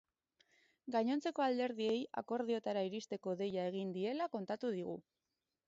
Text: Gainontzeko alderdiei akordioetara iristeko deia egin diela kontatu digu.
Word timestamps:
Gainontzeko 0.95 1.43
alderdiei 1.47 1.99
akordioetara 2.23 2.85
iristeko 2.89 3.37
deia 3.43 3.69
egin 3.73 3.95
diela 3.99 4.31
kontatu 4.39 4.77
digu. 4.81 5.01